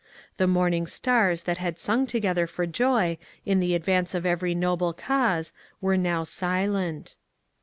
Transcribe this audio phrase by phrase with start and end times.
[0.37, 4.93] The morning stars that had sung together for joy in the advance of every noble
[4.93, 7.15] cause were now silent.